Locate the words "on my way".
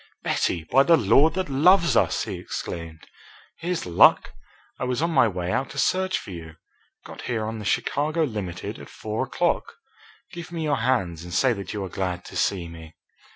4.99-5.51